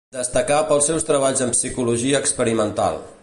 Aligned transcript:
Destacà 0.15 0.55
pels 0.69 0.87
seus 0.91 1.05
treballs 1.09 1.45
de 1.45 1.49
psicologia 1.53 2.25
experimental. 2.25 3.01